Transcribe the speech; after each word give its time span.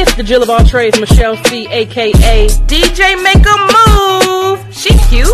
It's 0.00 0.14
the 0.14 0.22
Jill 0.22 0.44
of 0.44 0.48
all 0.48 0.64
trades, 0.64 1.00
Michelle 1.00 1.36
C, 1.46 1.66
aka 1.66 2.46
DJ 2.68 3.20
Make 3.20 3.44
a 3.44 3.56
Move. 3.74 4.64
She 4.72 4.96
cute. 5.08 5.26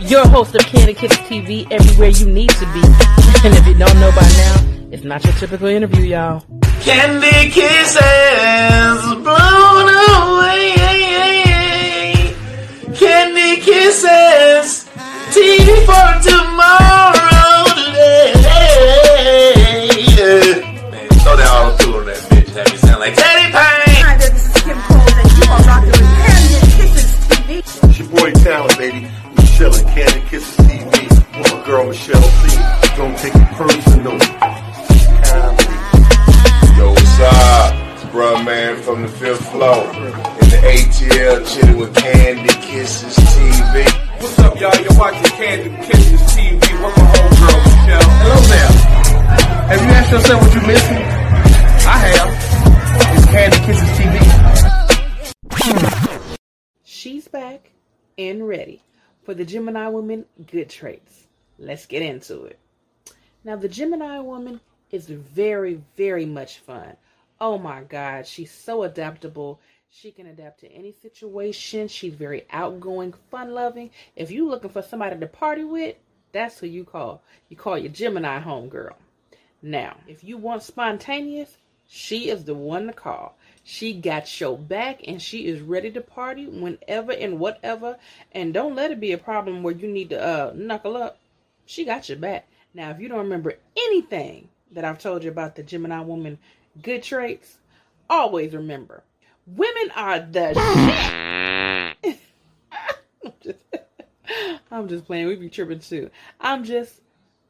Your 0.00 0.28
host 0.28 0.54
of 0.54 0.60
Candy 0.66 0.92
Kisses 0.92 1.16
TV, 1.20 1.66
everywhere 1.72 2.10
you 2.10 2.26
need 2.26 2.50
to 2.50 2.66
be. 2.74 2.82
And 3.42 3.54
if 3.56 3.66
you 3.66 3.72
don't 3.72 3.98
know 4.00 4.12
by 4.14 4.20
now, 4.20 4.88
it's 4.90 5.02
not 5.02 5.24
your 5.24 5.32
typical 5.32 5.68
interview, 5.68 6.02
y'all. 6.02 6.44
Candy 6.82 7.48
kisses 7.48 9.00
blown 9.24 9.88
away. 9.94 10.01
Man 39.02 39.10
from 39.10 39.20
the 39.20 39.34
fifth 39.34 39.50
floor. 39.50 39.82
In 39.84 40.48
the 40.50 40.60
ATL, 40.62 41.36
chilling 41.52 41.76
with 41.76 41.94
Candy 41.94 42.48
Kisses 42.60 43.16
TV. 43.16 43.84
What's 44.20 44.38
up, 44.38 44.60
y'all? 44.60 44.80
You're 44.80 44.96
watching 44.96 45.24
Candy 45.36 45.70
Kisses 45.84 46.20
TV 46.32 46.60
with 46.60 46.96
my 46.96 47.02
homegirl, 47.10 47.58
Michelle. 47.64 48.08
Hello 48.22 48.38
there. 48.46 48.72
Have 49.66 49.80
you 49.82 49.90
asked 49.90 50.12
yourself 50.12 50.42
what 50.42 50.54
you're 50.54 50.66
missing? 50.66 51.02
I 51.84 51.98
have. 52.06 52.30
It's 53.16 53.26
Candy 53.26 53.58
Kisses 53.66 53.90
TV. 53.98 54.14
She's 56.84 57.26
back 57.26 57.72
and 58.18 58.46
ready 58.46 58.82
for 59.24 59.34
the 59.34 59.44
Gemini 59.44 59.88
woman 59.88 60.26
good 60.46 60.70
traits. 60.70 61.26
Let's 61.58 61.86
get 61.86 62.02
into 62.02 62.44
it. 62.44 62.58
Now, 63.42 63.56
the 63.56 63.68
Gemini 63.68 64.20
woman 64.20 64.60
is 64.92 65.08
very, 65.08 65.80
very 65.96 66.24
much 66.24 66.58
fun. 66.58 66.96
Oh 67.42 67.58
my 67.58 67.82
God, 67.82 68.24
she's 68.24 68.52
so 68.52 68.84
adaptable. 68.84 69.58
She 69.90 70.12
can 70.12 70.28
adapt 70.28 70.60
to 70.60 70.70
any 70.70 70.92
situation. 70.92 71.88
She's 71.88 72.14
very 72.14 72.46
outgoing, 72.50 73.14
fun 73.32 73.52
loving. 73.52 73.90
If 74.14 74.30
you're 74.30 74.48
looking 74.48 74.70
for 74.70 74.80
somebody 74.80 75.18
to 75.18 75.26
party 75.26 75.64
with, 75.64 75.96
that's 76.30 76.60
who 76.60 76.68
you 76.68 76.84
call. 76.84 77.20
You 77.48 77.56
call 77.56 77.76
your 77.78 77.90
Gemini 77.90 78.40
homegirl. 78.40 78.94
Now, 79.60 79.96
if 80.06 80.22
you 80.22 80.36
want 80.36 80.62
spontaneous, 80.62 81.56
she 81.88 82.30
is 82.30 82.44
the 82.44 82.54
one 82.54 82.86
to 82.86 82.92
call. 82.92 83.36
She 83.64 83.92
got 83.92 84.40
your 84.40 84.56
back 84.56 85.00
and 85.08 85.20
she 85.20 85.46
is 85.46 85.60
ready 85.60 85.90
to 85.90 86.00
party 86.00 86.46
whenever 86.46 87.10
and 87.10 87.40
whatever. 87.40 87.98
And 88.30 88.54
don't 88.54 88.76
let 88.76 88.92
it 88.92 89.00
be 89.00 89.10
a 89.10 89.18
problem 89.18 89.64
where 89.64 89.74
you 89.74 89.88
need 89.88 90.10
to 90.10 90.24
uh, 90.24 90.52
knuckle 90.54 90.96
up. 90.96 91.18
She 91.66 91.84
got 91.84 92.08
your 92.08 92.18
back. 92.18 92.46
Now, 92.72 92.90
if 92.90 93.00
you 93.00 93.08
don't 93.08 93.18
remember 93.18 93.54
anything 93.76 94.46
that 94.70 94.84
I've 94.84 95.00
told 95.00 95.24
you 95.24 95.30
about 95.30 95.56
the 95.56 95.64
Gemini 95.64 96.00
woman 96.02 96.38
good 96.80 97.02
traits, 97.02 97.58
always 98.08 98.54
remember 98.54 99.04
women 99.46 99.90
are 99.94 100.20
the 100.20 100.54
shit. 102.02 102.18
I'm, 103.24 103.32
just, 103.40 103.58
I'm 104.70 104.88
just 104.88 105.04
playing. 105.04 105.26
We 105.26 105.36
be 105.36 105.48
tripping 105.48 105.80
too. 105.80 106.10
I'm 106.40 106.64
just 106.64 107.00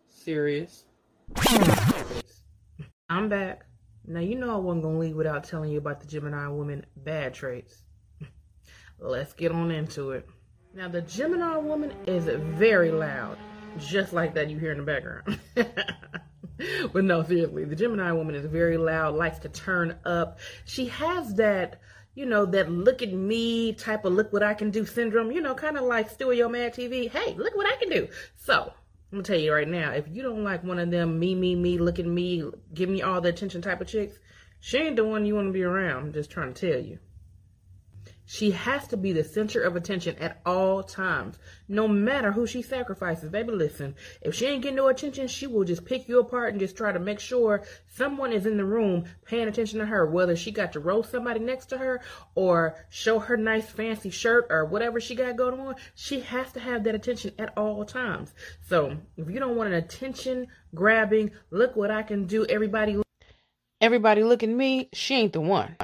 serious. 0.08 0.84
I'm 3.08 3.28
back. 3.28 3.66
Now 4.06 4.20
you 4.20 4.34
know 4.34 4.54
I 4.54 4.56
wasn't 4.56 4.84
gonna 4.84 4.98
leave 4.98 5.16
without 5.16 5.44
telling 5.44 5.70
you 5.70 5.78
about 5.78 6.00
the 6.00 6.06
Gemini 6.06 6.48
woman 6.48 6.84
bad 6.96 7.34
traits. 7.34 7.82
Let's 8.98 9.32
get 9.32 9.52
on 9.52 9.70
into 9.70 10.10
it. 10.12 10.28
Now 10.74 10.88
the 10.88 11.02
Gemini 11.02 11.56
woman 11.56 11.92
is 12.06 12.24
very 12.24 12.90
loud, 12.90 13.36
just 13.78 14.12
like 14.12 14.34
that 14.34 14.50
you 14.50 14.58
hear 14.58 14.72
in 14.72 14.78
the 14.78 14.84
background. 14.84 15.38
but 16.94 17.04
no, 17.04 17.22
seriously, 17.22 17.64
the 17.64 17.76
Gemini 17.76 18.12
woman 18.12 18.34
is 18.34 18.46
very 18.46 18.76
loud, 18.76 19.14
likes 19.14 19.38
to 19.40 19.48
turn 19.48 19.96
up. 20.04 20.38
She 20.64 20.86
has 20.86 21.34
that, 21.34 21.80
you 22.14 22.26
know, 22.26 22.44
that 22.46 22.70
look 22.70 23.02
at 23.02 23.12
me 23.12 23.72
type 23.72 24.04
of 24.04 24.12
look 24.12 24.32
what 24.32 24.42
I 24.42 24.54
can 24.54 24.70
do 24.70 24.84
syndrome, 24.84 25.32
you 25.32 25.40
know, 25.40 25.54
kind 25.54 25.76
of 25.76 25.84
like 25.84 26.16
Stewie 26.16 26.36
Yo 26.36 26.48
Mad 26.48 26.74
TV. 26.74 27.10
Hey, 27.10 27.34
look 27.34 27.56
what 27.56 27.66
I 27.66 27.76
can 27.76 27.88
do. 27.88 28.08
So, 28.36 28.72
I'm 29.12 29.18
gonna 29.18 29.24
tell 29.24 29.38
you 29.38 29.52
right 29.52 29.68
now, 29.68 29.92
if 29.92 30.06
you 30.08 30.22
don't 30.22 30.44
like 30.44 30.64
one 30.64 30.78
of 30.78 30.90
them 30.90 31.18
me, 31.18 31.34
me, 31.34 31.54
me, 31.54 31.78
look 31.78 31.98
at 31.98 32.06
me, 32.06 32.50
give 32.72 32.88
me 32.88 33.02
all 33.02 33.20
the 33.20 33.28
attention 33.28 33.60
type 33.60 33.80
of 33.80 33.86
chicks, 33.86 34.18
she 34.58 34.78
ain't 34.78 34.96
the 34.96 35.04
one 35.04 35.26
you 35.26 35.34
want 35.34 35.48
to 35.48 35.52
be 35.52 35.62
around. 35.62 36.06
I'm 36.06 36.12
just 36.12 36.30
trying 36.30 36.54
to 36.54 36.70
tell 36.72 36.80
you. 36.80 36.98
She 38.24 38.52
has 38.52 38.86
to 38.88 38.96
be 38.96 39.12
the 39.12 39.24
center 39.24 39.62
of 39.62 39.74
attention 39.74 40.16
at 40.18 40.40
all 40.46 40.82
times, 40.82 41.38
no 41.68 41.88
matter 41.88 42.32
who 42.32 42.46
she 42.46 42.62
sacrifices. 42.62 43.30
Baby, 43.30 43.52
listen, 43.52 43.94
if 44.20 44.34
she 44.34 44.46
ain't 44.46 44.62
getting 44.62 44.76
no 44.76 44.88
attention, 44.88 45.26
she 45.26 45.46
will 45.46 45.64
just 45.64 45.84
pick 45.84 46.08
you 46.08 46.20
apart 46.20 46.50
and 46.50 46.60
just 46.60 46.76
try 46.76 46.92
to 46.92 46.98
make 46.98 47.20
sure 47.20 47.64
someone 47.88 48.32
is 48.32 48.46
in 48.46 48.56
the 48.56 48.64
room 48.64 49.04
paying 49.24 49.48
attention 49.48 49.80
to 49.80 49.86
her, 49.86 50.06
whether 50.06 50.36
she 50.36 50.50
got 50.50 50.72
to 50.72 50.80
roast 50.80 51.10
somebody 51.10 51.40
next 51.40 51.66
to 51.66 51.78
her 51.78 52.00
or 52.34 52.76
show 52.90 53.18
her 53.18 53.36
nice 53.36 53.66
fancy 53.66 54.10
shirt 54.10 54.46
or 54.50 54.64
whatever 54.64 55.00
she 55.00 55.14
got 55.14 55.36
going 55.36 55.58
on. 55.58 55.74
She 55.94 56.20
has 56.20 56.52
to 56.52 56.60
have 56.60 56.84
that 56.84 56.94
attention 56.94 57.32
at 57.38 57.56
all 57.56 57.84
times. 57.84 58.32
So 58.66 58.96
if 59.16 59.28
you 59.28 59.40
don't 59.40 59.56
want 59.56 59.68
an 59.68 59.74
attention 59.74 60.46
grabbing, 60.74 61.32
look 61.50 61.76
what 61.76 61.90
I 61.90 62.02
can 62.02 62.26
do, 62.26 62.46
everybody, 62.46 63.02
everybody 63.80 64.22
look 64.22 64.42
at 64.42 64.48
me, 64.48 64.88
she 64.92 65.16
ain't 65.16 65.32
the 65.32 65.40
one. 65.40 65.76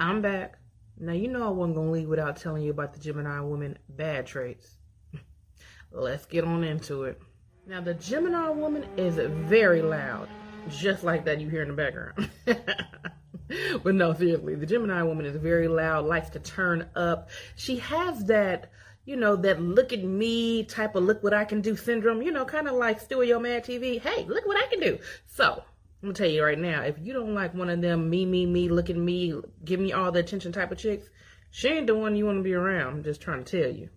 I'm 0.00 0.22
back. 0.22 0.58
Now 0.98 1.12
you 1.12 1.28
know 1.28 1.46
I 1.46 1.50
wasn't 1.50 1.76
gonna 1.76 1.90
leave 1.90 2.08
without 2.08 2.38
telling 2.38 2.62
you 2.62 2.70
about 2.70 2.94
the 2.94 3.00
Gemini 3.00 3.38
woman 3.40 3.78
bad 3.90 4.26
traits. 4.26 4.78
Let's 5.92 6.24
get 6.24 6.42
on 6.42 6.64
into 6.64 7.04
it. 7.04 7.20
Now 7.66 7.82
the 7.82 7.92
Gemini 7.92 8.48
woman 8.48 8.86
is 8.96 9.16
very 9.16 9.82
loud, 9.82 10.26
just 10.70 11.04
like 11.04 11.26
that 11.26 11.38
you 11.38 11.50
hear 11.50 11.60
in 11.60 11.68
the 11.68 11.74
background. 11.74 12.30
but 13.82 13.94
no, 13.94 14.14
seriously, 14.14 14.54
the 14.54 14.64
Gemini 14.64 15.02
woman 15.02 15.26
is 15.26 15.36
very 15.36 15.68
loud, 15.68 16.06
likes 16.06 16.30
to 16.30 16.38
turn 16.38 16.88
up. 16.96 17.28
She 17.56 17.76
has 17.76 18.24
that, 18.24 18.70
you 19.04 19.16
know, 19.16 19.36
that 19.36 19.60
look 19.60 19.92
at 19.92 20.02
me 20.02 20.64
type 20.64 20.94
of 20.94 21.04
look 21.04 21.22
what 21.22 21.34
I 21.34 21.44
can 21.44 21.60
do 21.60 21.76
syndrome, 21.76 22.22
you 22.22 22.32
know, 22.32 22.46
kind 22.46 22.68
of 22.68 22.74
like 22.74 23.06
Stewie 23.06 23.28
Yo 23.28 23.38
Mad 23.38 23.66
TV. 23.66 24.00
Hey, 24.00 24.24
look 24.24 24.46
what 24.46 24.56
I 24.56 24.66
can 24.68 24.80
do. 24.80 24.98
So 25.26 25.62
I'm 26.02 26.08
gonna 26.08 26.14
tell 26.14 26.28
you 26.30 26.42
right 26.42 26.58
now, 26.58 26.82
if 26.82 26.98
you 26.98 27.12
don't 27.12 27.34
like 27.34 27.52
one 27.52 27.68
of 27.68 27.82
them 27.82 28.08
me, 28.08 28.24
me, 28.24 28.46
me, 28.46 28.70
look 28.70 28.88
at 28.88 28.96
me, 28.96 29.34
give 29.64 29.78
me 29.78 29.92
all 29.92 30.10
the 30.10 30.20
attention 30.20 30.50
type 30.50 30.72
of 30.72 30.78
chicks, 30.78 31.10
she 31.50 31.68
ain't 31.68 31.86
the 31.86 31.94
one 31.94 32.16
you 32.16 32.24
want 32.24 32.38
to 32.38 32.42
be 32.42 32.54
around. 32.54 32.88
I'm 32.88 33.04
just 33.04 33.20
trying 33.20 33.44
to 33.44 33.62
tell 33.62 33.70
you. 33.70 33.90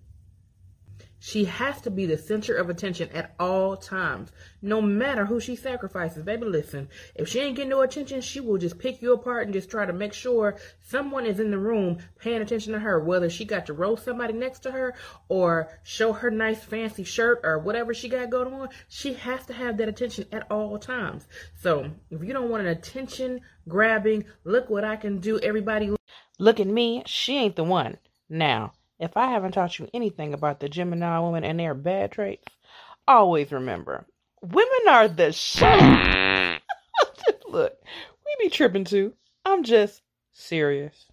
She 1.25 1.45
has 1.45 1.79
to 1.79 1.89
be 1.89 2.06
the 2.06 2.17
center 2.17 2.53
of 2.53 2.69
attention 2.69 3.07
at 3.13 3.34
all 3.39 3.78
times, 3.78 4.34
no 4.61 4.81
matter 4.81 5.25
who 5.25 5.39
she 5.39 5.56
sacrifices. 5.56 6.22
Baby, 6.22 6.47
listen, 6.47 6.89
if 7.16 7.29
she 7.29 7.39
ain't 7.39 7.56
getting 7.56 7.69
no 7.69 7.79
attention, 7.79 8.19
she 8.19 8.41
will 8.41 8.57
just 8.57 8.78
pick 8.78 9.01
you 9.01 9.13
apart 9.13 9.45
and 9.45 9.53
just 9.53 9.69
try 9.69 9.85
to 9.85 9.94
make 9.94 10.11
sure 10.11 10.57
someone 10.81 11.25
is 11.25 11.39
in 11.39 11.50
the 11.50 11.57
room 11.57 12.00
paying 12.19 12.41
attention 12.41 12.73
to 12.73 12.79
her, 12.79 13.00
whether 13.00 13.29
she 13.29 13.45
got 13.45 13.66
to 13.67 13.73
roast 13.73 14.03
somebody 14.03 14.34
next 14.34 14.63
to 14.63 14.72
her 14.72 14.95
or 15.29 15.79
show 15.84 16.11
her 16.11 16.29
nice 16.29 16.61
fancy 16.61 17.06
shirt 17.06 17.40
or 17.45 17.57
whatever 17.57 17.94
she 17.94 18.09
got 18.09 18.29
going 18.29 18.53
on. 18.53 18.67
She 18.90 19.13
has 19.13 19.45
to 19.45 19.53
have 19.53 19.78
that 19.78 19.88
attention 19.88 20.25
at 20.34 20.51
all 20.51 20.78
times. 20.78 21.25
So 21.55 21.90
if 22.11 22.22
you 22.22 22.34
don't 22.34 22.50
want 22.50 22.63
an 22.63 22.69
attention 22.69 23.40
grabbing, 23.66 24.25
look 24.44 24.69
what 24.69 24.84
I 24.84 24.97
can 24.97 25.19
do, 25.19 25.40
everybody 25.40 25.95
look 26.38 26.59
at 26.59 26.67
me, 26.67 27.01
she 27.05 27.38
ain't 27.38 27.55
the 27.55 27.63
one. 27.63 27.95
Now, 28.28 28.73
if 29.00 29.18
I 29.18 29.31
haven't 29.31 29.54
taught 29.54 29.80
you 29.80 29.90
anything 29.94 30.34
about 30.34 30.59
the 30.59 30.70
Gemini 30.70 31.20
woman 31.20 31.44
and 31.44 31.59
their 31.59 31.74
bad 31.74 32.12
traits, 32.12 32.48
always 33.08 33.52
remember 33.52 34.06
women 34.44 34.88
are 34.90 35.08
the 35.08 35.31
shit. 35.31 35.64
Look, 37.48 37.74
we 38.26 38.46
be 38.46 38.50
tripping 38.50 38.84
too. 38.84 39.14
I'm 39.46 39.64
just 39.64 40.02
serious. 40.32 41.06